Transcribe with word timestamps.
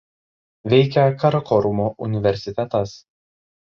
Veikia 0.73 1.05
Karakorumo 1.25 1.89
universitetas. 2.09 3.01